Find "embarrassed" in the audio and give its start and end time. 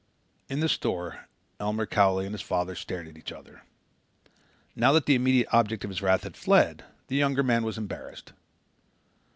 7.77-8.33